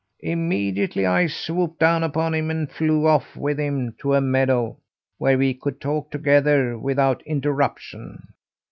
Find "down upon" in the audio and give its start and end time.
1.77-2.33